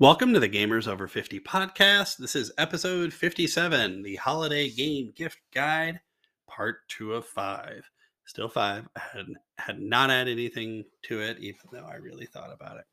[0.00, 2.16] Welcome to the Gamers Over 50 podcast.
[2.16, 6.00] This is episode 57, the Holiday Game Gift Guide,
[6.48, 7.88] part two of five.
[8.24, 8.88] Still five.
[8.96, 9.26] I had,
[9.56, 12.84] had not added anything to it, even though I really thought about it.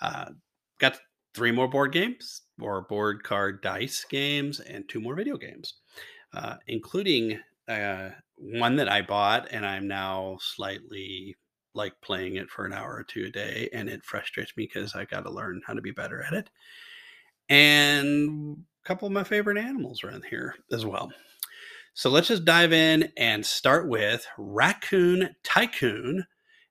[0.00, 0.30] Uh,
[0.78, 0.98] got
[1.34, 5.74] three more board games, or board card dice games, and two more video games,
[6.32, 11.36] uh, including uh, one that I bought and I'm now slightly
[11.74, 14.94] like playing it for an hour or two a day, and it frustrates me because
[14.94, 16.50] I got to learn how to be better at it.
[17.48, 21.12] And a couple of my favorite animals are in here as well.
[21.94, 26.24] So let's just dive in and start with Raccoon Tycoon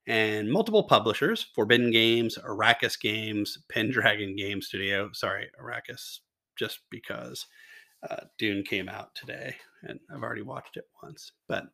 [0.07, 5.12] and multiple publishers Forbidden Games, Arrakis Games, Pendragon Game Studio.
[5.13, 6.20] Sorry, Arrakis,
[6.57, 7.45] just because
[8.10, 11.32] uh, Dune came out today, and I've already watched it once.
[11.48, 11.66] But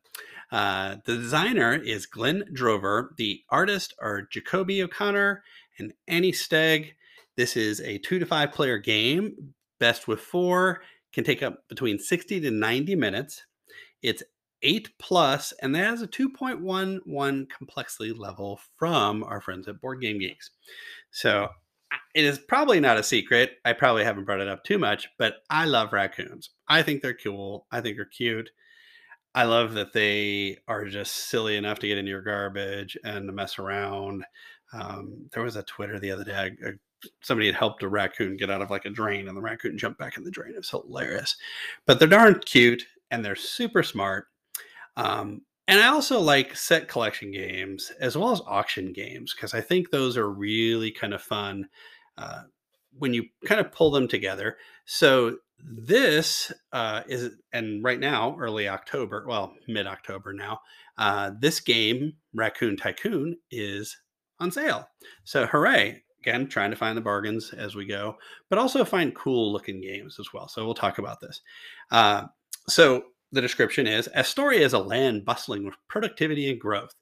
[0.52, 3.14] uh, the designer is Glenn Drover.
[3.16, 5.42] The artist are Jacoby O'Connor
[5.78, 6.92] and Annie Stegg.
[7.36, 11.98] This is a two to five player game, best with four, can take up between
[11.98, 13.44] 60 to 90 minutes.
[14.02, 14.22] It's
[14.62, 20.18] eight plus, and that has a 2.11 complexity level from our friends at Board Game
[20.18, 20.50] Geeks.
[21.10, 21.48] So
[22.14, 23.58] it is probably not a secret.
[23.64, 26.50] I probably haven't brought it up too much, but I love raccoons.
[26.68, 27.66] I think they're cool.
[27.70, 28.50] I think they're cute.
[29.34, 33.58] I love that they are just silly enough to get into your garbage and mess
[33.58, 34.24] around.
[34.72, 36.34] Um, there was a Twitter the other day.
[36.34, 36.70] I,
[37.22, 39.98] somebody had helped a raccoon get out of like a drain, and the raccoon jumped
[39.98, 40.54] back in the drain.
[40.54, 41.36] It was hilarious.
[41.86, 44.26] But they're darn cute and they're super smart.
[44.96, 49.60] Um, and I also like set collection games as well as auction games because I
[49.60, 51.68] think those are really kind of fun
[52.16, 52.44] uh,
[52.98, 54.56] when you kind of pull them together.
[54.86, 60.60] So this uh, is, and right now, early October, well, mid October now,
[60.96, 63.96] uh, this game, Raccoon Tycoon, is
[64.40, 64.88] on sale.
[65.24, 66.02] So hooray!
[66.20, 68.16] Again, trying to find the bargains as we go,
[68.48, 70.48] but also find cool looking games as well.
[70.48, 71.42] So we'll talk about this.
[71.92, 72.24] Uh,
[72.68, 76.94] so the description is Astoria is a land bustling with productivity and growth.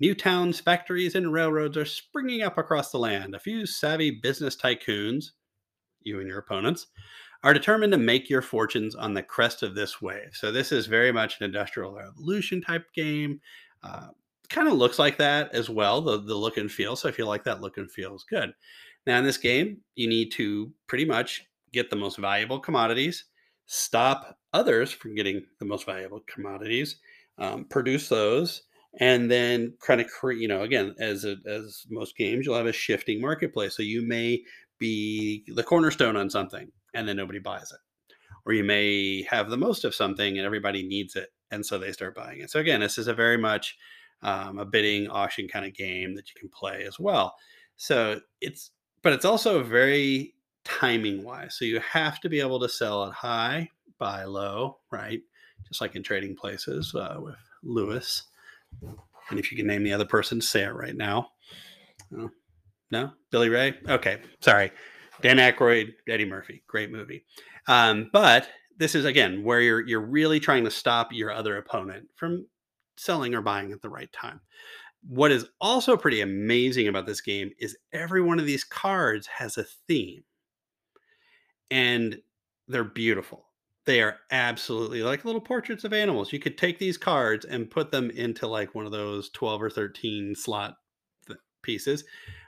[0.00, 3.34] New towns, factories, and railroads are springing up across the land.
[3.34, 5.26] A few savvy business tycoons,
[6.02, 6.88] you and your opponents,
[7.44, 10.30] are determined to make your fortunes on the crest of this wave.
[10.32, 13.40] So, this is very much an industrial revolution type game.
[13.82, 14.08] Uh,
[14.48, 16.96] kind of looks like that as well, the, the look and feel.
[16.96, 18.52] So, I feel like that look and feel is good.
[19.06, 23.24] Now, in this game, you need to pretty much get the most valuable commodities
[23.66, 26.96] stop others from getting the most valuable commodities,
[27.38, 28.62] um, produce those,
[29.00, 30.40] and then kind of create.
[30.40, 33.76] You know, again, as a, as most games, you'll have a shifting marketplace.
[33.76, 34.42] So you may
[34.78, 38.14] be the cornerstone on something, and then nobody buys it,
[38.44, 41.92] or you may have the most of something, and everybody needs it, and so they
[41.92, 42.50] start buying it.
[42.50, 43.76] So again, this is a very much
[44.22, 47.34] um, a bidding auction kind of game that you can play as well.
[47.76, 48.70] So it's,
[49.02, 51.56] but it's also very timing wise.
[51.56, 53.68] So you have to be able to sell it high,
[54.02, 55.20] buy low, right?
[55.68, 58.24] Just like in trading places uh, with Lewis.
[59.30, 61.28] And if you can name the other person, say it right now.
[62.18, 62.30] Oh,
[62.90, 63.74] no, Billy Ray.
[63.88, 64.72] Okay, sorry.
[65.20, 67.24] Dan Aykroyd, Eddie Murphy, great movie.
[67.68, 72.08] Um, but this is again where you're you're really trying to stop your other opponent
[72.16, 72.46] from
[72.96, 74.40] selling or buying at the right time.
[75.06, 79.56] What is also pretty amazing about this game is every one of these cards has
[79.56, 80.24] a theme
[81.70, 82.18] and
[82.66, 83.46] they're beautiful.
[83.84, 86.32] They are absolutely like little portraits of animals.
[86.32, 89.70] You could take these cards and put them into like one of those 12 or
[89.70, 90.76] 13 slot
[91.26, 92.04] th- pieces.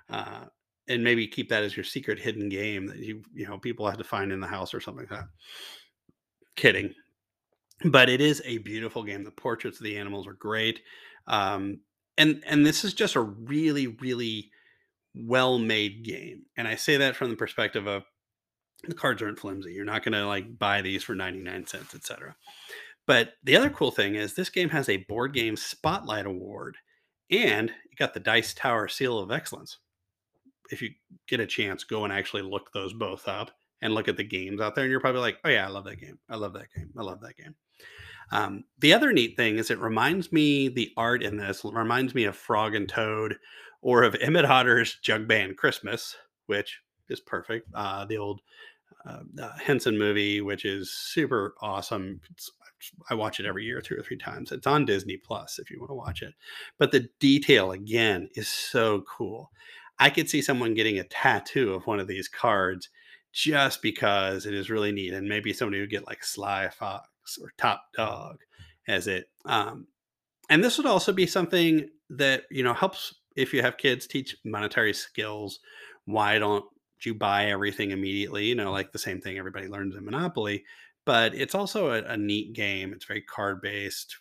[0.09, 0.45] Uh,
[0.89, 3.99] and maybe keep that as your secret hidden game that you you know people have
[3.99, 5.29] to find in the house or something like that.
[6.57, 6.95] Kidding,
[7.85, 9.25] but it is a beautiful game.
[9.25, 10.81] The portraits of the animals are great,
[11.27, 11.81] um,
[12.19, 14.51] and and this is just a really really
[15.15, 16.43] well made game.
[16.57, 18.05] And I say that from the perspective of
[18.89, 19.73] the cards aren't flimsy.
[19.73, 22.37] You're not going to like buy these for 99 cents, etc.
[23.07, 26.77] But the other cool thing is this game has a board game spotlight award
[27.31, 29.79] and it got the Dice Tower Seal of Excellence.
[30.71, 30.91] If you
[31.29, 33.51] get a chance, go and actually look those both up
[33.83, 34.85] and look at the games out there.
[34.85, 36.19] And you're probably like, oh, yeah, I love that game.
[36.31, 36.91] I love that game.
[36.97, 37.55] I love that game.
[38.33, 42.25] Um, the other neat thing is it reminds me, the art in this reminds me
[42.25, 43.37] of Frog and Toad
[43.83, 46.17] or of Emmett Otter's Jug Band Christmas,
[46.47, 46.81] which
[47.11, 47.69] is perfect.
[47.75, 48.41] Uh, the old
[49.07, 52.21] uh, Henson movie, which is super awesome.
[52.31, 52.51] It's,
[53.09, 54.53] I watch it every year, two or three times.
[54.53, 56.35] It's on Disney Plus if you want to watch it.
[56.79, 59.51] But the detail again is so cool.
[59.99, 62.89] I could see someone getting a tattoo of one of these cards
[63.33, 67.09] just because it is really neat, and maybe somebody would get like Sly Fox
[67.41, 68.39] or Top Dog
[68.87, 69.27] as it.
[69.45, 69.87] Um,
[70.51, 74.37] and this would also be something that you know helps if you have kids teach
[74.45, 75.61] monetary skills.
[76.05, 76.65] Why don't
[77.07, 80.65] you buy everything immediately, you know, like the same thing everybody learns in Monopoly.
[81.05, 82.93] But it's also a, a neat game.
[82.93, 84.17] It's very card based,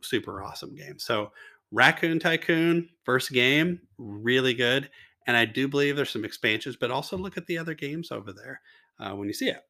[0.00, 0.98] super awesome game.
[0.98, 1.32] So
[1.70, 4.90] Raccoon Tycoon, first game, really good.
[5.26, 8.32] And I do believe there's some expansions, but also look at the other games over
[8.32, 8.60] there
[8.98, 9.60] uh, when you see it.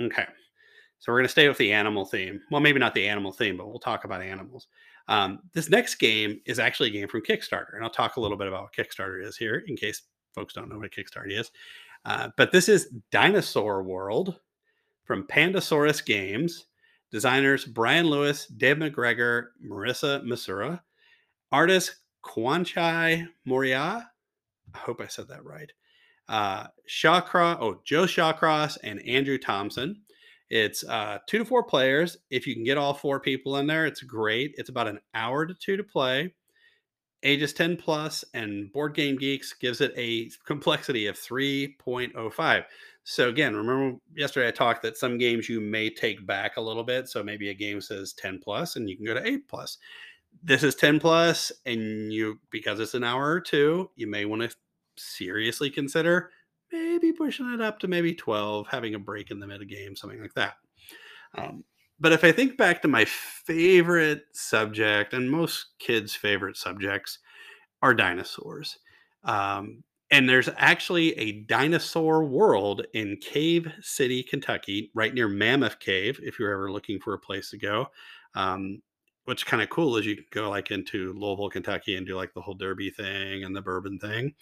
[0.00, 0.26] Okay.
[1.00, 2.40] So we're going to stay with the animal theme.
[2.50, 4.68] Well, maybe not the animal theme, but we'll talk about animals.
[5.08, 8.36] Um, this next game is actually a game from Kickstarter, and I'll talk a little
[8.36, 11.50] bit about what Kickstarter is here in case folks don't know what a Kickstarter is.
[12.04, 14.40] Uh, but this is Dinosaur World
[15.04, 16.66] from Pandasaurus Games.
[17.10, 20.80] Designers Brian Lewis, Dave McGregor, Marissa Masura.
[21.52, 24.06] Artist Kwanchai Moriya.
[24.74, 25.70] I hope I said that right.
[26.28, 30.00] Uh, Shawcross, oh, Joe Shawcross and Andrew Thompson.
[30.48, 32.16] It's uh, two to four players.
[32.30, 34.54] If you can get all four people in there, it's great.
[34.56, 36.34] It's about an hour to two to play.
[37.24, 42.64] Ages 10 plus, and Board Game Geeks gives it a complexity of 3.05.
[43.04, 46.84] So again, remember yesterday I talked that some games you may take back a little
[46.84, 47.08] bit.
[47.08, 49.78] So maybe a game says 10 plus, and you can go to 8 plus.
[50.42, 54.42] This is 10 plus, and you because it's an hour or two, you may want
[54.42, 54.56] to
[54.96, 56.30] seriously consider
[56.72, 60.20] maybe pushing it up to maybe 12, having a break in the mid game, something
[60.20, 60.54] like that.
[61.36, 61.64] Um,
[62.02, 67.20] but if I think back to my favorite subject, and most kids' favorite subjects
[67.80, 68.76] are dinosaurs.
[69.22, 76.18] Um, and there's actually a dinosaur world in Cave City, Kentucky, right near Mammoth Cave,
[76.22, 77.86] if you're ever looking for a place to go.
[78.34, 78.82] Um,
[79.24, 82.34] what's kind of cool is you can go like into Louisville, Kentucky and do like
[82.34, 84.34] the whole derby thing and the bourbon thing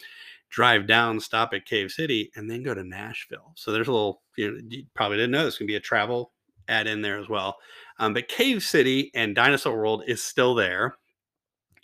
[0.48, 3.52] drive down, stop at Cave City, and then go to Nashville.
[3.54, 6.32] So there's a little, you, know, you probably didn't know this can be a travel
[6.68, 7.56] add in there as well.
[7.98, 10.96] Um, but Cave City and Dinosaur World is still there.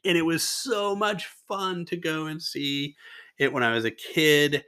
[0.05, 2.95] And it was so much fun to go and see
[3.39, 4.65] it when I was a kid.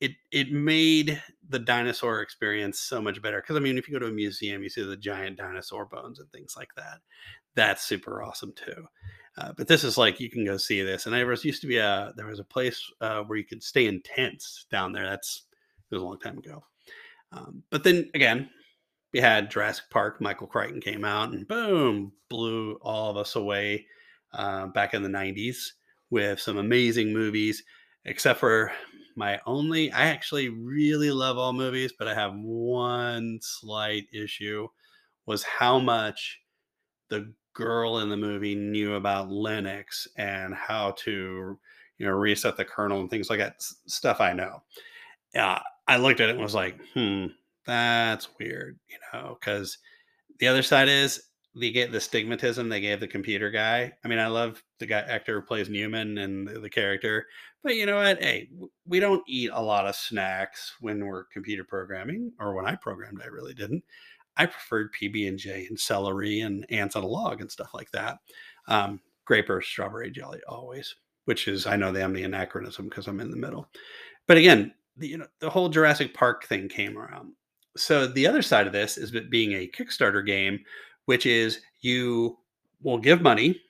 [0.00, 3.40] It, it made the dinosaur experience so much better.
[3.40, 6.18] Because, I mean, if you go to a museum, you see the giant dinosaur bones
[6.18, 6.98] and things like that.
[7.54, 8.86] That's super awesome too.
[9.38, 11.06] Uh, but this is like you can go see this.
[11.06, 13.62] And there was used to be a there was a place uh, where you could
[13.62, 15.08] stay in tents down there.
[15.08, 15.44] That's
[15.90, 16.62] it was a long time ago.
[17.32, 18.50] Um, but then again,
[19.12, 20.20] we had Jurassic Park.
[20.20, 23.86] Michael Crichton came out and boom, blew all of us away
[24.32, 25.72] uh, back in the '90s
[26.10, 27.62] with some amazing movies.
[28.04, 28.72] Except for
[29.16, 34.68] my only, I actually really love all movies, but I have one slight issue
[35.26, 36.40] was how much
[37.08, 41.58] the girl in the movie knew about Linux and how to,
[41.98, 43.62] you know, reset the kernel and things like that.
[43.86, 44.62] stuff I know.
[45.34, 47.26] Yeah, I looked at it and was like, hmm,
[47.66, 49.78] that's weird, you know, because
[50.38, 51.22] the other side is
[51.54, 53.92] they get the stigmatism they gave the computer guy.
[54.04, 57.26] I mean, I love the guy actor who plays Newman and the, the character,
[57.62, 58.22] but you know what?
[58.22, 58.48] Hey,
[58.86, 63.20] we don't eat a lot of snacks when we're computer programming, or when I programmed,
[63.22, 63.84] I really didn't.
[64.36, 67.90] I preferred PB and J and celery and ants on a log and stuff like
[67.92, 68.18] that.
[68.66, 70.94] Um, grape or strawberry jelly always,
[71.26, 73.68] which is I know the I'm the anachronism because I'm in the middle.
[74.26, 77.32] But again, the, you know the whole Jurassic Park thing came around.
[77.76, 80.60] So the other side of this is being a Kickstarter game,
[81.06, 82.38] which is you
[82.82, 83.60] will give money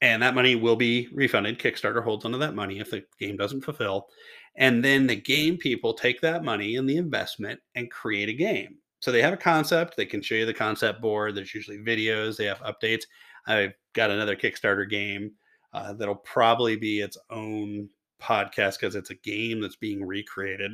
[0.00, 1.58] and that money will be refunded.
[1.58, 4.08] Kickstarter holds onto that money if the game doesn't fulfill.
[4.56, 8.78] And then the game people take that money and the investment and create a game
[9.02, 12.36] so they have a concept they can show you the concept board there's usually videos
[12.36, 13.02] they have updates
[13.46, 15.32] i've got another kickstarter game
[15.74, 17.88] uh, that'll probably be its own
[18.20, 20.72] podcast because it's a game that's being recreated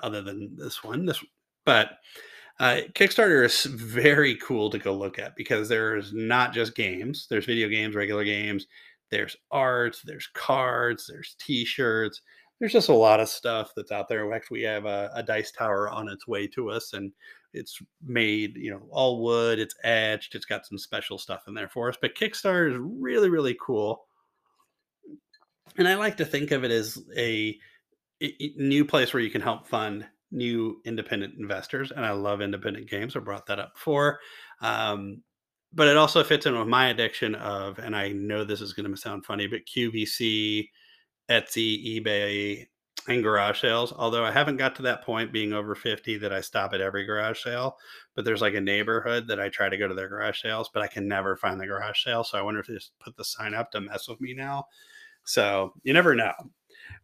[0.00, 1.24] other than this one this
[1.64, 1.98] but
[2.60, 7.46] uh, kickstarter is very cool to go look at because there's not just games there's
[7.46, 8.66] video games regular games
[9.10, 12.20] there's art there's cards there's t-shirts
[12.62, 14.32] there's just a lot of stuff that's out there.
[14.32, 17.10] Actually, we have a, a, dice tower on its way to us, and
[17.52, 17.76] it's
[18.06, 19.58] made, you know, all wood.
[19.58, 20.36] It's etched.
[20.36, 21.96] It's got some special stuff in there for us.
[22.00, 24.04] But Kickstarter is really, really cool.
[25.76, 27.58] And I like to think of it as a,
[28.22, 31.92] a new place where you can help fund new independent investors.
[31.92, 33.14] And I love independent games.
[33.14, 34.18] I brought that up before.
[34.60, 35.22] Um,
[35.74, 38.90] but it also fits in with my addiction of, and I know this is going
[38.90, 40.68] to sound funny, but QVC,
[41.30, 42.66] Etsy, eBay,
[43.08, 43.92] and garage sales.
[43.96, 47.04] Although I haven't got to that point being over 50 that I stop at every
[47.04, 47.76] garage sale,
[48.14, 50.82] but there's like a neighborhood that I try to go to their garage sales, but
[50.82, 52.22] I can never find the garage sale.
[52.22, 54.66] So I wonder if they just put the sign up to mess with me now.
[55.24, 56.32] So you never know.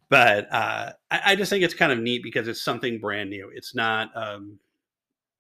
[0.09, 3.51] But uh, I, I, just think it's kind of neat because it's something brand new.
[3.55, 4.59] It's not um,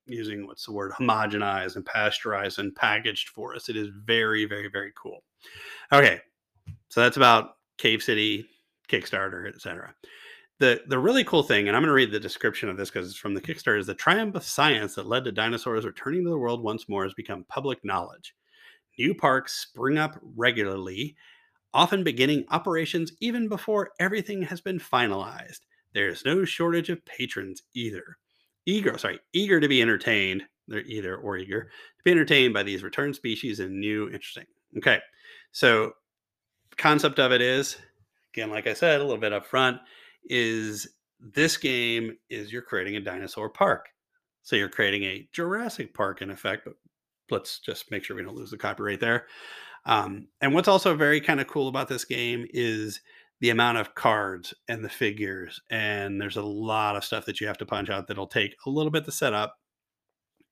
[0.06, 3.68] using what's the word homogenized and pasteurized and packaged for us.
[3.68, 5.22] It is very, very, very cool.
[5.92, 6.20] Okay.
[6.88, 8.46] So that's about Cave City,
[8.88, 9.94] Kickstarter, etc.
[10.58, 13.08] the the really cool thing, and I'm going to read the description of this because
[13.08, 16.30] it's from the Kickstarter, is the triumph of science that led to dinosaurs returning to
[16.30, 18.34] the world once more has become public knowledge.
[18.98, 21.14] New parks spring up regularly,
[21.74, 25.60] often beginning operations even before everything has been finalized.
[25.94, 28.18] There is no shortage of patrons either.
[28.66, 30.42] Eager, sorry, eager to be entertained.
[30.66, 34.44] They're either or eager to be entertained by these return species and new interesting.
[34.76, 35.00] Okay,
[35.52, 35.92] so
[36.76, 37.78] concept of it is
[38.32, 39.78] again, like I said, a little bit up front
[40.24, 40.88] is
[41.20, 43.86] this game is you're creating a dinosaur park.
[44.42, 46.74] So you're creating a Jurassic Park in effect, but
[47.30, 49.26] let's just make sure we don't lose the copyright there.
[49.86, 53.00] Um, and what's also very kind of cool about this game is
[53.40, 55.60] the amount of cards and the figures.
[55.70, 58.70] And there's a lot of stuff that you have to punch out that'll take a
[58.70, 59.58] little bit to set up.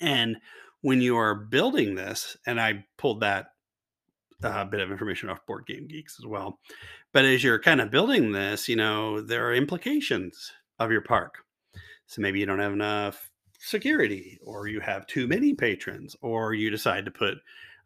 [0.01, 0.37] And
[0.83, 3.47] when you are building this, and I pulled that
[4.43, 6.61] uh, bit of information off Board Game Geeks as well.
[7.13, 11.39] But as you're kind of building this, you know, there are implications of your park.
[12.07, 16.71] So maybe you don't have enough security, or you have too many patrons, or you
[16.71, 17.39] decide to put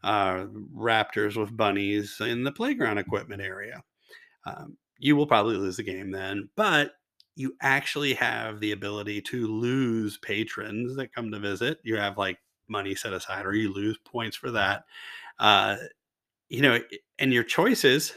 [0.02, 3.82] uh, raptors with bunnies in the playground equipment area.
[4.46, 6.92] Um, you will probably lose the game then, but
[7.36, 11.78] you actually have the ability to lose patrons that come to visit.
[11.82, 12.38] You have like
[12.68, 14.84] money set aside, or you lose points for that.
[15.38, 15.76] Uh,
[16.48, 16.78] you know,
[17.18, 18.12] and your choices,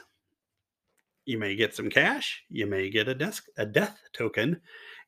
[1.25, 4.59] you may get some cash, you may get a desk a death token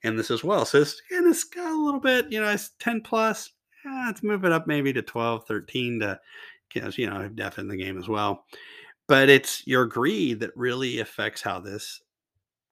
[0.04, 0.66] in this as well.
[0.66, 3.52] So it's, and it's got a little bit, you know, it's 10 plus.
[3.84, 6.20] Yeah, let's move it up maybe to 12, 13 to
[6.74, 8.46] because you know, I have death in the game as well.
[9.08, 12.02] But it's your greed that really affects how this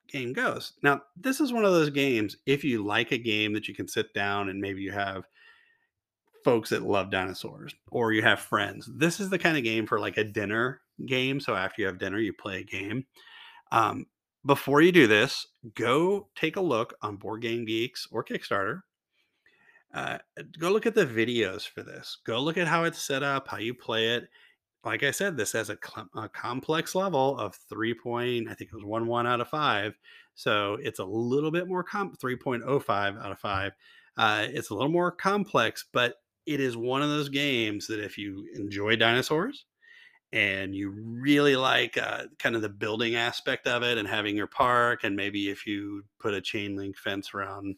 [0.08, 0.72] game goes.
[0.82, 3.88] Now, this is one of those games, if you like a game that you can
[3.88, 5.24] sit down and maybe you have
[6.44, 8.88] folks that love dinosaurs or you have friends.
[8.94, 11.40] This is the kind of game for like a dinner game.
[11.40, 13.06] So after you have dinner, you play a game.
[13.72, 14.06] Um,
[14.46, 18.82] before you do this, go take a look on Board Game Geeks or Kickstarter.
[19.94, 20.18] Uh,
[20.58, 22.18] go look at the videos for this.
[22.26, 24.24] Go look at how it's set up, how you play it.
[24.84, 28.48] Like I said, this has a, cl- a complex level of three point.
[28.50, 29.96] I think it was one one out of five.
[30.34, 32.20] So it's a little bit more comp.
[32.20, 33.72] Three point oh five out of five.
[34.16, 38.18] Uh, it's a little more complex, but it is one of those games that if
[38.18, 39.64] you enjoy dinosaurs
[40.32, 44.48] and you really like uh, kind of the building aspect of it and having your
[44.48, 47.76] park and maybe if you put a chain link fence around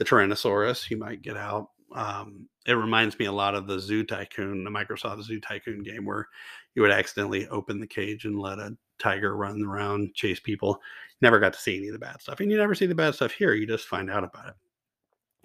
[0.00, 4.02] the tyrannosaurus you might get out um, it reminds me a lot of the zoo
[4.02, 6.26] tycoon the microsoft zoo tycoon game where
[6.74, 10.80] you would accidentally open the cage and let a tiger run around chase people.
[11.20, 13.14] Never got to see any of the bad stuff and you never see the bad
[13.14, 14.54] stuff here you just find out about it.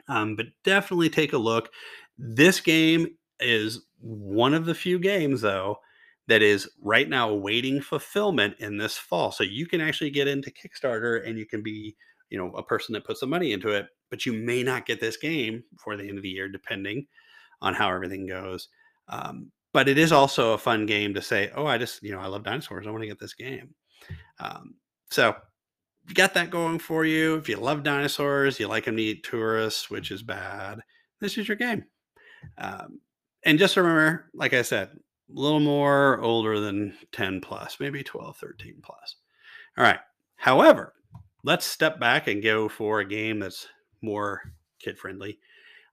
[0.07, 1.71] Um, but definitely take a look.
[2.17, 3.07] This game
[3.39, 5.79] is one of the few games, though,
[6.27, 9.31] that is right now awaiting fulfillment in this fall.
[9.31, 11.95] So you can actually get into Kickstarter and you can be,
[12.29, 14.99] you know, a person that puts some money into it, but you may not get
[14.99, 17.07] this game before the end of the year, depending
[17.61, 18.69] on how everything goes.
[19.07, 22.19] Um, but it is also a fun game to say, oh, I just, you know,
[22.19, 22.87] I love dinosaurs.
[22.87, 23.75] I want to get this game.
[24.39, 24.75] Um,
[25.11, 25.35] so
[26.07, 27.35] you got that going for you.
[27.35, 30.79] If you love dinosaurs, you like them to eat tourists, which is bad,
[31.19, 31.85] this is your game.
[32.57, 32.99] Um,
[33.43, 38.37] and just remember, like I said, a little more older than 10 plus, maybe 12,
[38.37, 39.15] 13 plus.
[39.77, 39.99] All right.
[40.37, 40.93] However,
[41.43, 43.67] let's step back and go for a game that's
[44.05, 45.39] more kid friendly.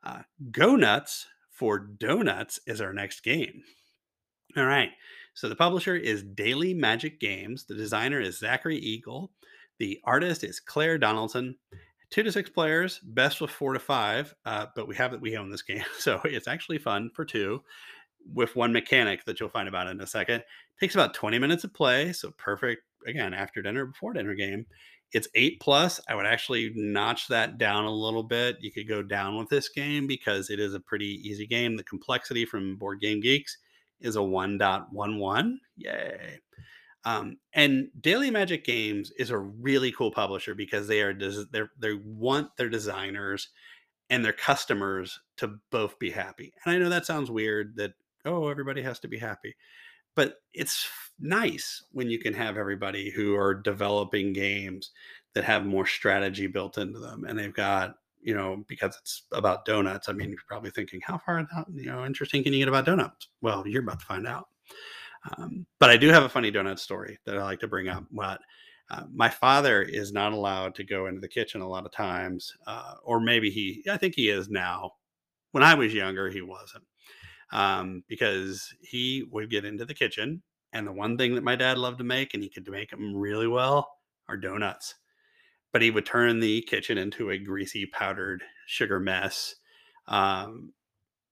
[0.04, 3.62] Uh, Go Nuts for Donuts is our next game.
[4.56, 4.90] All right.
[5.34, 7.64] So the publisher is Daily Magic Games.
[7.64, 9.32] The designer is Zachary Eagle.
[9.78, 11.56] The artist is Claire Donaldson
[12.12, 14.32] two to six players, best with four to five.
[14.44, 17.60] Uh, but we have it, we own this game, so it's actually fun for two
[18.32, 20.44] with one mechanic that you'll find about in a second.
[20.78, 24.64] takes about 20 minutes of play, so perfect again after dinner, before dinner game.
[25.12, 26.00] It's eight plus.
[26.08, 28.56] I would actually notch that down a little bit.
[28.60, 31.76] You could go down with this game because it is a pretty easy game.
[31.76, 33.58] The complexity from Board Game Geeks
[34.00, 35.56] is a 1.11.
[35.76, 36.40] Yay.
[37.04, 41.62] Um, and Daily Magic Games is a really cool publisher because they are des- they
[41.78, 43.48] they want their designers
[44.08, 46.52] and their customers to both be happy.
[46.64, 49.56] And I know that sounds weird that oh everybody has to be happy,
[50.14, 50.88] but it's
[51.20, 54.90] nice when you can have everybody who are developing games
[55.34, 59.64] that have more strategy built into them and they've got you know because it's about
[59.64, 62.68] donuts i mean you're probably thinking how far out you know interesting can you get
[62.68, 64.48] about donuts well you're about to find out
[65.30, 68.04] um, but I do have a funny donut story that I like to bring up.
[68.10, 68.40] but
[68.90, 72.52] uh, my father is not allowed to go into the kitchen a lot of times,
[72.66, 74.92] uh, or maybe he, I think he is now.
[75.52, 76.84] When I was younger, he wasn't
[77.52, 80.42] um, because he would get into the kitchen.
[80.72, 83.14] And the one thing that my dad loved to make, and he could make them
[83.16, 83.98] really well,
[84.28, 84.94] are donuts.
[85.72, 89.56] but he would turn the kitchen into a greasy powdered sugar mess.
[90.08, 90.72] Um,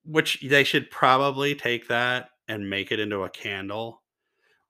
[0.04, 4.02] which they should probably take that and make it into a candle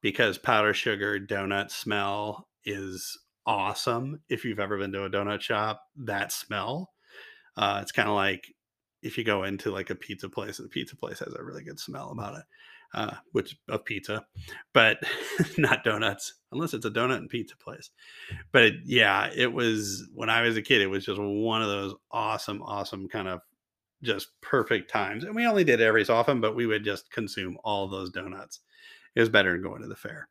[0.01, 4.21] because powdered sugar donut smell is awesome.
[4.29, 6.91] If you've ever been to a donut shop, that smell,
[7.57, 8.55] uh, it's kind of like
[9.03, 11.81] if you go into like a pizza place, the pizza place has a really good
[11.81, 12.45] smell about it,
[12.95, 14.25] uh, which of pizza,
[14.73, 14.99] but
[15.59, 17.91] not donuts, unless it's a donut and pizza place.
[18.53, 21.95] But yeah, it was when I was a kid, it was just one of those
[22.11, 23.41] awesome, awesome kind of
[24.03, 25.25] just perfect times.
[25.25, 28.11] And we only did it every so often, but we would just consume all those
[28.11, 28.61] donuts.
[29.15, 30.29] It was better than going to the fair.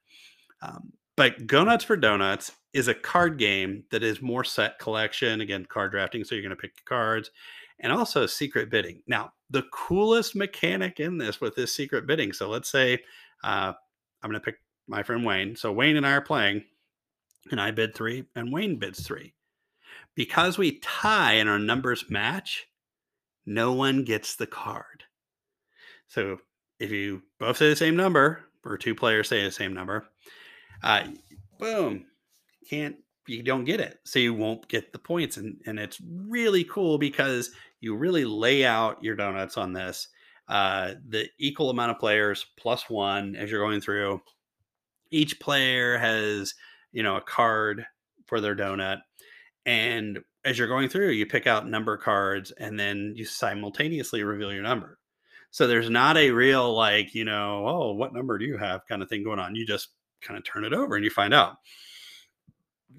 [0.61, 5.41] Um, but Go Nuts for Donuts is a card game that is more set collection.
[5.41, 6.23] Again, card drafting.
[6.23, 7.29] So you're going to pick cards
[7.79, 9.01] and also secret bidding.
[9.07, 12.33] Now, the coolest mechanic in this with this secret bidding.
[12.33, 12.99] So let's say
[13.43, 13.73] uh,
[14.21, 14.57] I'm going to pick
[14.87, 15.55] my friend Wayne.
[15.55, 16.63] So Wayne and I are playing,
[17.51, 19.33] and I bid three, and Wayne bids three.
[20.15, 22.67] Because we tie and our numbers match,
[23.45, 25.03] no one gets the card.
[26.07, 26.39] So
[26.79, 30.07] if you both say the same number, or two players say the same number,
[30.83, 31.03] uh,
[31.59, 32.05] boom,
[32.69, 32.97] can't
[33.29, 36.97] you don't get it, so you won't get the points, and and it's really cool
[36.97, 40.07] because you really lay out your donuts on this.
[40.47, 44.21] Uh, the equal amount of players plus one as you're going through.
[45.11, 46.53] Each player has
[46.91, 47.85] you know a card
[48.25, 48.99] for their donut,
[49.65, 54.53] and as you're going through, you pick out number cards, and then you simultaneously reveal
[54.53, 54.99] your number.
[55.51, 59.01] So there's not a real like, you know, oh, what number do you have kind
[59.01, 59.55] of thing going on.
[59.55, 59.89] You just
[60.21, 61.57] kind of turn it over and you find out.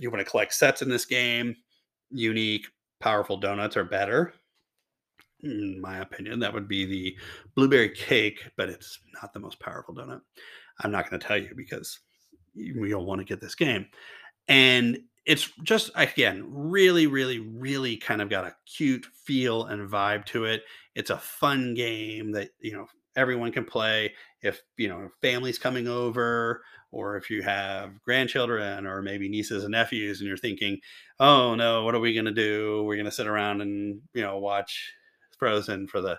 [0.00, 1.54] You want to collect sets in this game,
[2.10, 2.66] unique,
[3.00, 4.32] powerful donuts are better.
[5.42, 7.16] In my opinion, that would be the
[7.54, 10.20] blueberry cake, but it's not the most powerful donut.
[10.80, 12.00] I'm not going to tell you because
[12.54, 13.86] we all want to get this game.
[14.48, 20.24] And it's just again really really really kind of got a cute feel and vibe
[20.24, 20.62] to it
[20.94, 25.86] it's a fun game that you know everyone can play if you know families coming
[25.86, 30.78] over or if you have grandchildren or maybe nieces and nephews and you're thinking
[31.20, 32.82] oh no what are we going to do?
[32.84, 34.92] We're going to sit around and you know watch
[35.38, 36.18] frozen for the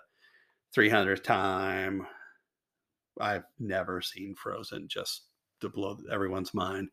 [0.76, 2.06] 300th time.
[3.20, 5.24] I've never seen frozen just
[5.60, 6.90] to blow everyone's mind.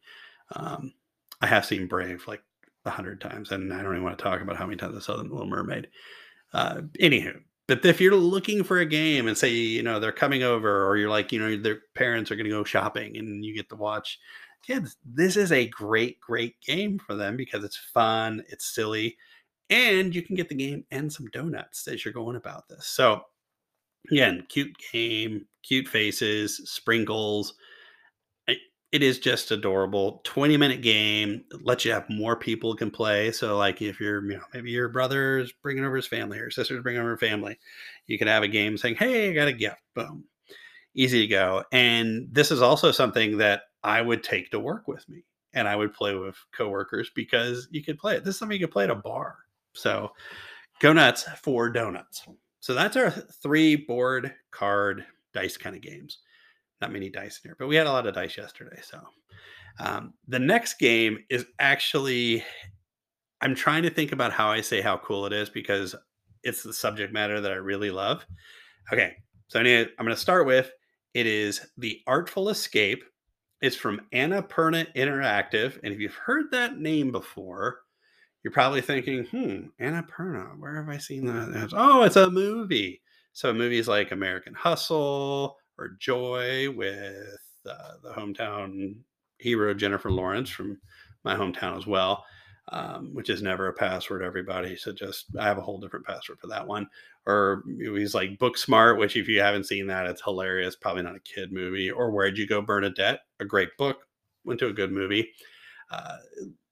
[0.54, 0.92] Um,
[1.40, 2.42] i have seen brave like
[2.84, 5.00] a hundred times and i don't even want to talk about how many times i
[5.00, 5.88] saw the little mermaid.
[6.54, 7.38] Uh, anywho
[7.68, 10.96] but if you're looking for a game and say, you know, they're coming over or
[10.96, 13.76] you're like, you know, their parents are going to go shopping and you get to
[13.76, 14.18] watch
[14.66, 19.16] kids, this is a great, great game for them because it's fun, it's silly,
[19.70, 22.86] and you can get the game and some donuts as you're going about this.
[22.86, 23.22] So,
[24.10, 27.54] again, cute game, cute faces, sprinkles,
[28.90, 30.20] it is just adorable.
[30.24, 33.30] 20 minute game let you have more people can play.
[33.32, 36.82] So like if you're you know maybe your brother's bringing over his family or sister's
[36.82, 37.58] bringing over her family
[38.06, 39.82] you can have a game saying hey i got a gift.
[39.94, 40.24] Boom.
[40.94, 41.64] Easy to go.
[41.72, 45.22] And this is also something that i would take to work with me
[45.52, 48.24] and i would play with coworkers because you could play it.
[48.24, 49.36] This is something you could play at a bar.
[49.74, 50.12] So
[50.80, 52.26] go nuts for donuts.
[52.60, 56.18] So that's our three board card dice kind of games
[56.80, 58.80] not many dice in here, but we had a lot of dice yesterday.
[58.82, 59.00] So
[59.80, 62.44] um, the next game is actually,
[63.40, 65.94] I'm trying to think about how I say how cool it is because
[66.42, 68.24] it's the subject matter that I really love.
[68.92, 69.14] Okay,
[69.48, 70.70] so anyway, I'm going to start with
[71.14, 73.02] it is The Artful Escape.
[73.60, 75.78] It's from Annapurna Interactive.
[75.82, 77.80] And if you've heard that name before,
[78.42, 81.70] you're probably thinking, hmm, Annapurna, where have I seen that?
[81.72, 83.02] Oh, it's a movie.
[83.32, 87.38] So movies like American Hustle, or Joy with
[87.68, 88.96] uh, the hometown
[89.38, 90.80] hero Jennifer Lawrence from
[91.24, 92.24] my hometown as well,
[92.72, 94.76] um, which is never a password, everybody.
[94.76, 96.88] So just I have a whole different password for that one.
[97.26, 100.76] Or movies like Booksmart, which if you haven't seen that, it's hilarious.
[100.76, 101.90] Probably not a kid movie.
[101.90, 103.20] Or Where'd You Go, Bernadette?
[103.40, 103.98] A great book.
[104.44, 105.30] Went to a good movie.
[105.90, 106.16] Uh,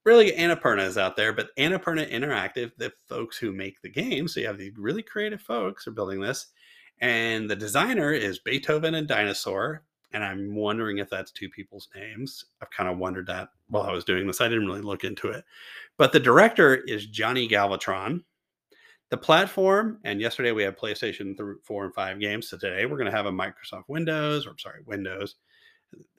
[0.04, 4.40] really Annapurna is out there, but Annapurna Interactive, the folks who make the game, so
[4.40, 6.46] you have these really creative folks are building this.
[7.00, 9.82] And the designer is Beethoven and Dinosaur.
[10.12, 12.44] And I'm wondering if that's two people's names.
[12.62, 14.40] I've kind of wondered that while I was doing this.
[14.40, 15.44] I didn't really look into it.
[15.98, 18.22] But the director is Johnny Galvatron.
[19.10, 22.48] The platform, and yesterday we had PlayStation 3, 4 and 5 games.
[22.48, 25.36] So today we're going to have a Microsoft Windows, or sorry, Windows.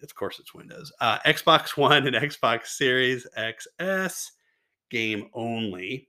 [0.01, 0.91] Of course, it's Windows.
[1.01, 4.31] Uh, Xbox One and Xbox Series XS
[4.89, 6.07] game only.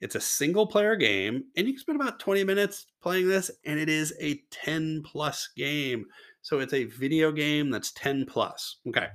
[0.00, 3.78] It's a single player game, and you can spend about 20 minutes playing this, and
[3.78, 6.04] it is a 10 plus game.
[6.42, 8.76] So it's a video game that's 10 plus.
[8.88, 9.06] Okay.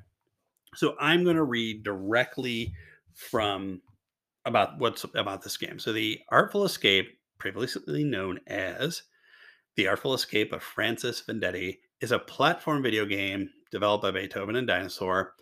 [0.76, 2.74] So I'm going to read directly
[3.14, 3.82] from
[4.46, 5.80] about what's about this game.
[5.80, 9.04] So, The Artful Escape, previously known as
[9.76, 14.68] The Artful Escape of Francis Vendetti, is a platform video game developed by Beethoven and
[14.68, 15.34] Dinosaur,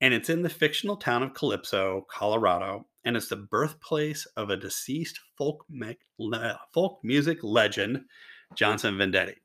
[0.00, 4.56] and it's in the fictional town of Calypso, Colorado, and it's the birthplace of a
[4.56, 8.04] deceased folk, me- le- folk music legend,
[8.56, 9.36] Johnson Vendetti.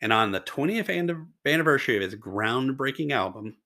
[0.00, 0.88] And on the 20th
[1.44, 3.56] anniversary of his groundbreaking album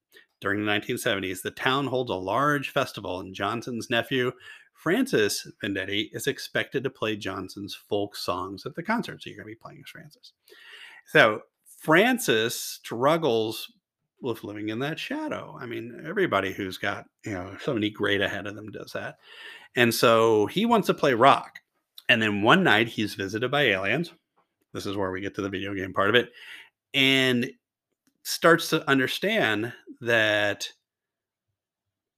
[0.41, 4.33] during the 1970s, the town holds a large festival, and Johnson's nephew,
[4.73, 9.23] Francis Vendetti, is expected to play Johnson's folk songs at the concert.
[9.23, 10.33] So you're going to be playing as Francis.
[11.07, 11.43] So
[11.81, 13.71] Francis struggles
[14.21, 15.57] with living in that shadow.
[15.61, 19.17] I mean, everybody who's got, you know, somebody great ahead of them does that.
[19.77, 21.59] And so he wants to play rock.
[22.09, 24.13] And then one night he's visited by aliens.
[24.73, 26.31] This is where we get to the video game part of it.
[26.95, 27.51] And
[28.23, 30.69] starts to understand that,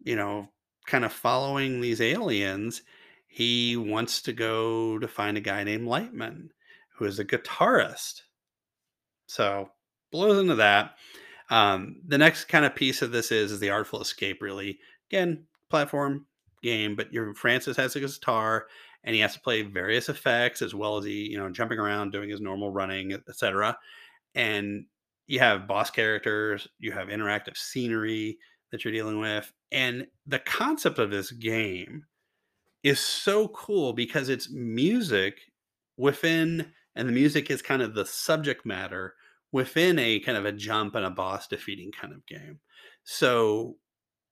[0.02, 0.48] you know,
[0.86, 2.82] kind of following these aliens,
[3.28, 6.48] he wants to go to find a guy named Lightman,
[6.96, 8.22] who is a guitarist.
[9.26, 9.70] So
[10.10, 10.96] blows into that.
[11.50, 14.78] Um, the next kind of piece of this is, is the Artful Escape, really.
[15.10, 16.26] Again, platform
[16.62, 18.66] game, but your Francis has a guitar
[19.02, 22.12] and he has to play various effects as well as he, you know, jumping around,
[22.12, 23.76] doing his normal running, etc.
[24.34, 24.84] And
[25.26, 28.38] you have boss characters, you have interactive scenery
[28.70, 29.52] that you're dealing with.
[29.72, 32.04] And the concept of this game
[32.82, 35.40] is so cool because it's music
[35.96, 39.14] within, and the music is kind of the subject matter
[39.52, 42.60] within a kind of a jump and a boss defeating kind of game.
[43.04, 43.76] So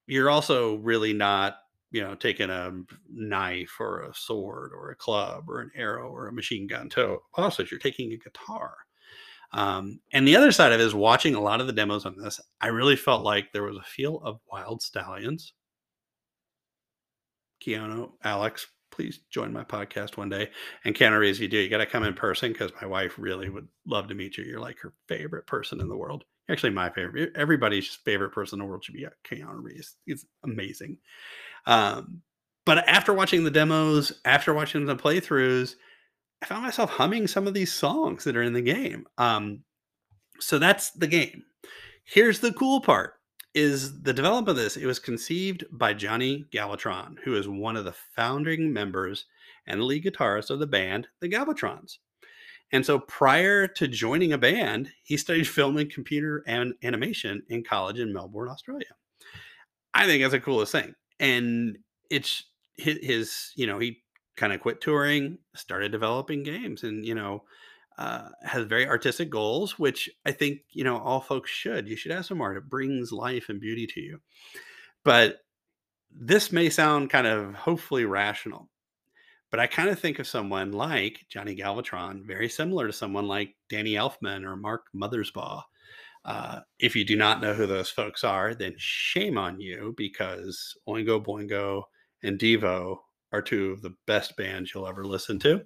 [0.06, 1.56] you're also really not,
[1.90, 2.72] you know, taking a
[3.10, 7.18] knife or a sword or a club or an arrow or a machine gun to
[7.36, 7.70] bosses.
[7.70, 8.74] You're taking a guitar.
[9.52, 12.16] Um, and the other side of it is watching a lot of the demos on
[12.16, 12.40] this.
[12.60, 15.52] I really felt like there was a feel of Wyld Stallyns.
[17.64, 20.50] Keanu, Alex, please join my podcast one day.
[20.84, 23.68] And Reeves, you do, you got to come in person because my wife really would
[23.86, 24.44] love to meet you.
[24.44, 26.24] You're like her favorite person in the world.
[26.50, 27.32] Actually, my favorite.
[27.36, 29.96] Everybody's favorite person in the world should be Keanu Reeves.
[30.06, 30.98] He's amazing.
[31.66, 32.22] Um,
[32.64, 35.74] but after watching the demos, after watching the playthroughs,
[36.42, 39.06] I found myself humming some of these songs that are in the game.
[39.18, 39.64] Um,
[40.40, 41.44] so that's the game.
[42.04, 43.14] Here's the cool part
[43.58, 44.76] is the development of this.
[44.76, 49.24] It was conceived by Johnny Galvatron, who is one of the founding members
[49.66, 51.98] and lead guitarist of the band, the Galvatrons.
[52.70, 57.64] And so prior to joining a band, he studied film and computer and animation in
[57.64, 58.94] college in Melbourne, Australia.
[59.92, 60.94] I think that's the coolest thing.
[61.18, 61.78] And
[62.10, 62.44] it's
[62.76, 64.02] his you know, he
[64.36, 67.42] kind of quit touring, started developing games, and you know,
[67.98, 71.88] uh, has very artistic goals, which I think you know all folks should.
[71.88, 74.20] You should have some art; it brings life and beauty to you.
[75.04, 75.38] But
[76.10, 78.70] this may sound kind of hopefully rational,
[79.50, 83.56] but I kind of think of someone like Johnny Galvatron, very similar to someone like
[83.68, 85.62] Danny Elfman or Mark Mothersbaugh.
[86.24, 90.76] Uh, if you do not know who those folks are, then shame on you because
[90.88, 91.82] Oingo Boingo
[92.22, 92.98] and Devo
[93.32, 95.62] are two of the best bands you'll ever listen to.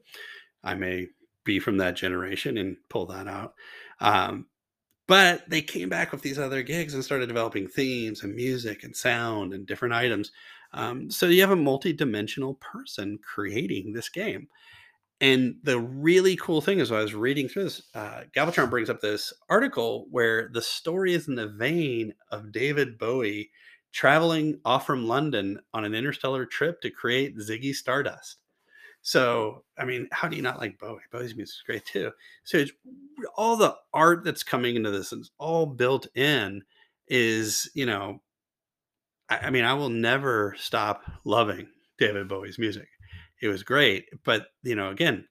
[0.64, 1.08] I may
[1.44, 3.54] be from that generation and pull that out.
[4.00, 4.46] Um,
[5.08, 8.94] but they came back with these other gigs and started developing themes and music and
[8.96, 10.30] sound and different items.
[10.72, 14.48] Um, so you have a multi-dimensional person creating this game.
[15.20, 19.00] And the really cool thing is, I was reading through this, uh, Galvatron brings up
[19.00, 23.50] this article where the story is in the vein of David Bowie
[23.92, 28.38] traveling off from London on an interstellar trip to create Ziggy Stardust.
[29.02, 31.00] So, I mean, how do you not like Bowie?
[31.10, 32.12] Bowie's music is great too.
[32.44, 32.72] So, it's
[33.36, 36.62] all the art that's coming into this is all built in.
[37.08, 38.20] Is you know,
[39.28, 42.88] I, I mean, I will never stop loving David Bowie's music.
[43.42, 45.26] It was great, but you know, again,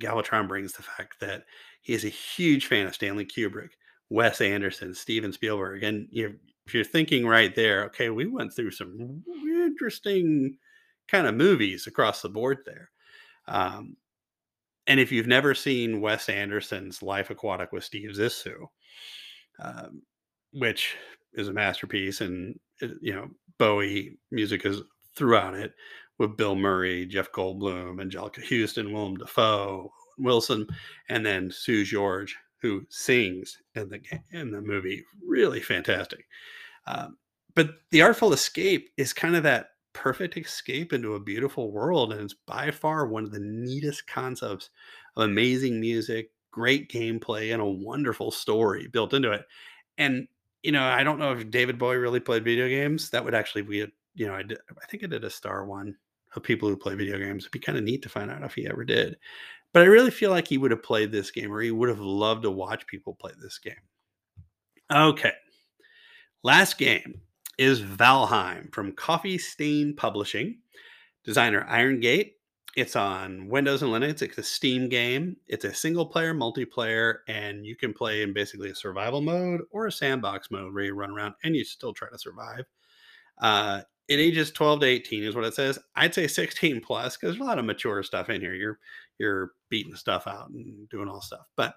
[0.00, 1.44] Galvatron brings the fact that
[1.80, 3.70] he is a huge fan of Stanley Kubrick,
[4.10, 6.34] Wes Anderson, Steven Spielberg, and you
[6.66, 10.56] if you're thinking right there, okay, we went through some interesting
[11.08, 12.90] kind of movies across the board there.
[13.46, 13.96] Um,
[14.86, 18.66] and if you've never seen Wes Anderson's Life Aquatic with Steve Zissou,
[19.62, 20.02] um,
[20.52, 20.94] which
[21.34, 24.82] is a masterpiece, and uh, you know Bowie music is
[25.16, 25.72] throughout it
[26.18, 30.66] with Bill Murray, Jeff Goldblum, Anjelica Huston, Willem Dafoe, Wilson,
[31.08, 34.00] and then Seu Jorge, who sings in the
[34.32, 35.04] in the movie.
[35.26, 36.26] Really fantastic.
[36.86, 37.16] Um,
[37.54, 42.20] but the Artful Escape is kind of that perfect escape into a beautiful world, and
[42.20, 44.70] it's by far one of the neatest concepts
[45.16, 49.46] of amazing music, great gameplay, and a wonderful story built into it.
[49.96, 50.28] And
[50.62, 53.10] you know, I don't know if David Bowie really played video games.
[53.10, 55.64] That would actually be a you know, I, did, I think I did a star
[55.64, 55.96] one
[56.34, 57.44] of people who play video games.
[57.44, 59.16] It'd be kind of neat to find out if he ever did.
[59.72, 62.00] But I really feel like he would have played this game or he would have
[62.00, 63.74] loved to watch people play this game.
[64.92, 65.32] Okay.
[66.42, 67.20] Last game
[67.58, 70.58] is Valheim from Coffee Stain Publishing.
[71.24, 72.34] Designer Iron Gate.
[72.76, 74.20] It's on Windows and Linux.
[74.20, 75.36] It's a Steam game.
[75.46, 79.86] It's a single player, multiplayer, and you can play in basically a survival mode or
[79.86, 82.64] a sandbox mode where you run around and you still try to survive.
[83.38, 85.78] Uh, it ages 12 to 18 is what it says.
[85.94, 88.54] I'd say 16 plus because there's a lot of mature stuff in here.
[88.54, 88.78] You're
[89.18, 91.46] you're beating stuff out and doing all stuff.
[91.56, 91.74] But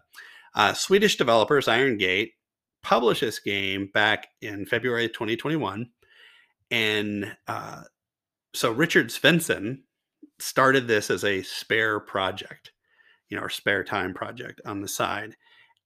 [0.55, 2.33] uh, Swedish developers Iron Gate
[2.87, 5.89] published this game back in February 2021,
[6.71, 7.81] and uh,
[8.53, 9.79] so Richard Svensson
[10.39, 12.71] started this as a spare project,
[13.27, 15.35] you know, or spare time project on the side.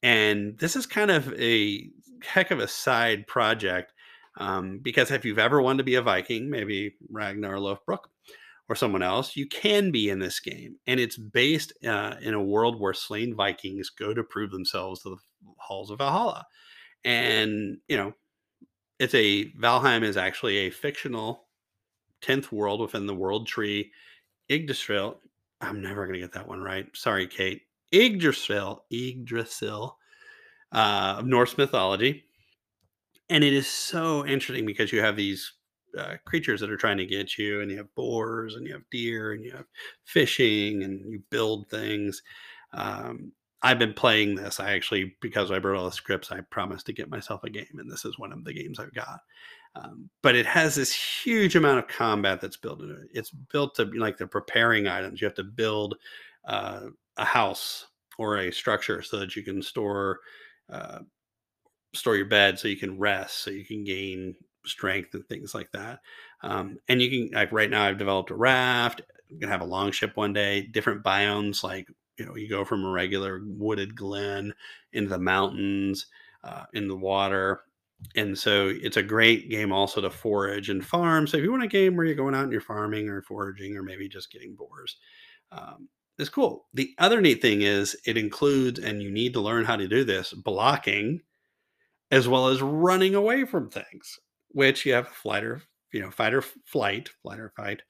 [0.04, 1.90] And this is kind of a
[2.24, 3.94] heck of a side project
[4.38, 8.10] um, because if you've ever wanted to be a Viking, maybe Ragnar Lothbrok
[8.70, 10.76] or someone else, you can be in this game.
[10.86, 15.10] And it's based uh, in a world where slain Vikings go to prove themselves to
[15.10, 15.18] the
[15.58, 16.46] halls of Valhalla.
[17.04, 18.14] And, you know,
[19.00, 21.46] it's a Valheim is actually a fictional
[22.22, 23.92] 10th world within the world tree.
[24.50, 25.20] Yggdrasil,
[25.60, 26.86] I'm never going to get that one right.
[26.94, 27.64] Sorry, Kate.
[27.92, 29.98] Yggdrasil, Yggdrasil
[30.72, 32.26] uh, of Norse mythology.
[33.30, 35.54] And it is so interesting because you have these
[35.98, 38.90] uh, creatures that are trying to get you, and you have boars, and you have
[38.92, 39.66] deer, and you have
[40.06, 42.22] fishing, and you build things.
[42.74, 43.32] Um,
[43.64, 44.60] I've been playing this.
[44.60, 47.78] I actually, because I wrote all the scripts, I promised to get myself a game,
[47.78, 49.20] and this is one of the games I've got.
[49.76, 53.10] Um, but it has this huge amount of combat that's built into it.
[53.14, 55.22] It's built to be like the preparing items.
[55.22, 55.96] You have to build
[56.46, 60.20] uh, a house or a structure so that you can store
[60.70, 61.00] uh,
[61.94, 65.72] store your bed, so you can rest, so you can gain strength and things like
[65.72, 66.00] that.
[66.44, 69.02] Um, and you can like right now, I've developed a raft.
[69.30, 70.64] I'm gonna have a long ship one day.
[70.64, 71.88] Different biomes, like
[72.22, 74.54] you know, you go from a regular wooded glen
[74.94, 76.06] into the mountains,
[76.44, 77.62] uh, in the water
[78.16, 81.28] and so it's a great game also to forage and farm.
[81.28, 83.78] So if you want a game where you're going out and you're farming or foraging
[83.78, 84.98] or maybe just getting boars,
[85.52, 86.68] um, it's cool.
[86.74, 90.04] The other neat thing is it includes, and you need to learn how to do
[90.04, 91.22] this, blocking
[92.12, 95.62] as well as running away from things, which you have a flighter,
[95.94, 97.82] you know, fight or flight, flighter fight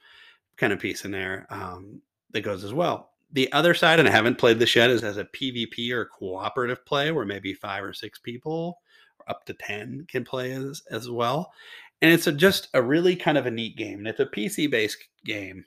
[0.58, 3.11] kind of piece in there um, that goes as well.
[3.34, 6.86] The other side, and I haven't played this yet, is as a PvP or cooperative
[6.86, 8.80] play where maybe five or six people
[9.20, 11.54] or up to 10 can play as, as well.
[12.02, 14.00] And it's a, just a really kind of a neat game.
[14.00, 15.66] And it's a PC based game.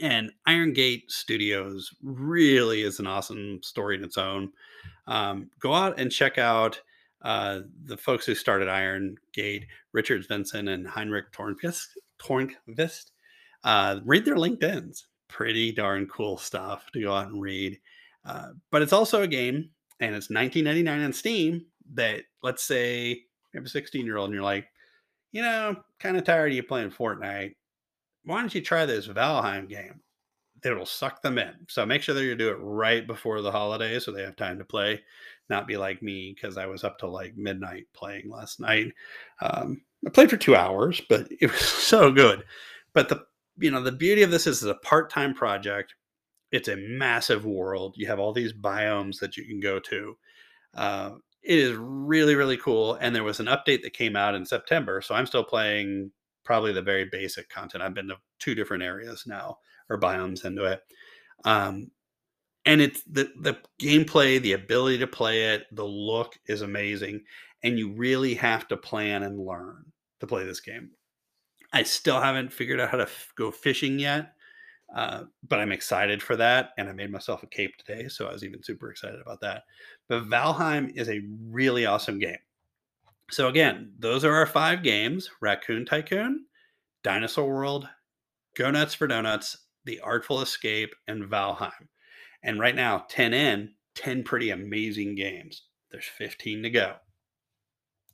[0.00, 4.52] And Iron Gate Studios really is an awesome story in its own.
[5.06, 6.80] Um, go out and check out
[7.22, 11.32] uh, the folks who started Iron Gate, Richard Svensson and Heinrich.
[11.32, 13.10] Tornqvist.
[13.64, 15.06] Uh, read their LinkedIn's.
[15.28, 17.78] Pretty darn cool stuff to go out and read.
[18.24, 21.64] Uh, but it's also a game, and it's 19.99 on Steam
[21.94, 24.66] that let's say you have a 16 year old and you're like,
[25.32, 27.54] you know, kind of tired of you playing Fortnite.
[28.24, 30.00] Why don't you try this Valheim game?
[30.62, 31.54] That'll suck them in.
[31.68, 34.58] So make sure that you do it right before the holidays so they have time
[34.58, 35.00] to play.
[35.48, 38.92] Not be like me because I was up till like midnight playing last night.
[39.40, 42.44] Um, I played for two hours, but it was so good.
[42.92, 43.24] But the
[43.58, 45.94] you know the beauty of this is it's a part time project.
[46.50, 47.94] It's a massive world.
[47.96, 50.16] You have all these biomes that you can go to.
[50.74, 51.10] Uh,
[51.42, 55.00] it is really really cool and there was an update that came out in september
[55.00, 56.10] so i'm still playing
[56.44, 59.56] probably the very basic content i've been to two different areas now
[59.88, 60.80] or biomes into it
[61.44, 61.90] um,
[62.66, 67.20] and it's the the gameplay the ability to play it the look is amazing
[67.62, 69.84] and you really have to plan and learn
[70.20, 70.90] to play this game
[71.72, 74.32] i still haven't figured out how to f- go fishing yet
[74.94, 76.70] uh, but I'm excited for that.
[76.78, 78.08] And I made myself a cape today.
[78.08, 79.64] So I was even super excited about that.
[80.08, 82.38] But Valheim is a really awesome game.
[83.30, 86.46] So again, those are our five games Raccoon Tycoon,
[87.04, 87.88] Dinosaur World,
[88.56, 91.88] Go Nuts for Donuts, The Artful Escape, and Valheim.
[92.42, 95.64] And right now, 10 in, 10 pretty amazing games.
[95.90, 96.94] There's 15 to go.